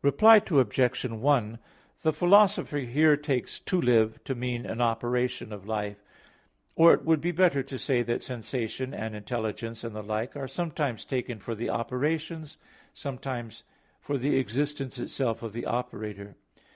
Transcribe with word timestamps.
Reply 0.00 0.40
Obj. 0.48 1.04
1: 1.06 1.58
The 2.02 2.12
Philosopher 2.12 2.78
here 2.78 3.16
takes 3.16 3.58
"to 3.58 3.80
live" 3.80 4.22
to 4.22 4.36
mean 4.36 4.64
an 4.64 4.80
operation 4.80 5.52
of 5.52 5.66
life. 5.66 6.04
Or 6.76 6.94
it 6.94 7.04
would 7.04 7.20
be 7.20 7.32
better 7.32 7.64
to 7.64 7.76
say 7.76 8.02
that 8.04 8.22
sensation 8.22 8.94
and 8.94 9.16
intelligence 9.16 9.82
and 9.82 9.96
the 9.96 10.04
like, 10.04 10.36
are 10.36 10.46
sometimes 10.46 11.04
taken 11.04 11.40
for 11.40 11.56
the 11.56 11.68
operations, 11.70 12.58
sometimes 12.94 13.64
for 14.00 14.16
the 14.16 14.36
existence 14.38 15.00
itself 15.00 15.42
of 15.42 15.52
the 15.52 15.66
operator. 15.66 16.36